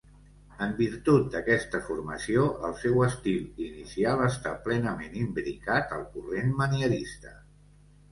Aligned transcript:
En 0.67 0.71
virtut 0.77 1.25
d'aquesta 1.33 1.81
formació, 1.89 2.45
el 2.69 2.73
seu 2.83 3.03
estil 3.07 3.61
inicial 3.65 4.23
està 4.29 4.55
plenament 4.69 5.19
imbricat 5.25 5.93
al 5.99 6.03
corrent 6.17 6.57
manierista. 6.63 7.35